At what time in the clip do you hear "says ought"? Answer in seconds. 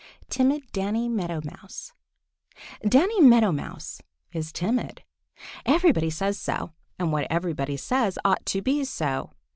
7.77-8.43